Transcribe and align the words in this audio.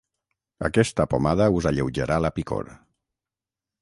Aquesta 0.69 1.05
pomada 1.11 1.47
us 1.59 1.67
alleujarà 1.73 2.19
la 2.27 2.33
picor. 2.39 2.73